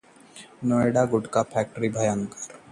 [0.63, 2.59] Noida: gutkha factory में लगी भयंकर आग